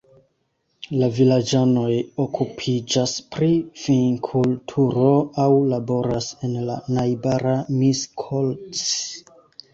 La 1.01 1.07
vilaĝanoj 1.17 1.91
okupiĝas 2.23 3.13
pri 3.35 3.49
vinkulturo 3.83 5.13
aŭ 5.45 5.47
laboras 5.75 6.31
en 6.49 6.57
la 6.73 6.81
najbara 6.99 7.55
Miskolc. 7.79 8.83